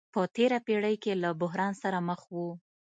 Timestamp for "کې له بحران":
1.03-1.73